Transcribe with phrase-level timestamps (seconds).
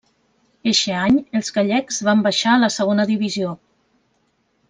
[0.69, 3.55] Eixe any els gallecs van baixar a segona divisió.